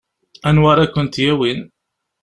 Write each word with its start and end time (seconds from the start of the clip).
Anwa 0.47 0.67
ara 0.71 0.91
kent-yawin? 0.93 1.59